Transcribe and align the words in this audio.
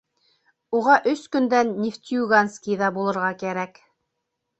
Уға 0.77 0.93
өс 1.11 1.19
көндән 1.35 1.69
Нефтеюганскиҙа 1.83 2.89
булырға 2.97 3.29
кәрәк. 3.43 3.79